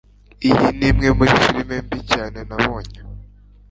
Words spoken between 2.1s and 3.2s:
cyane nabonye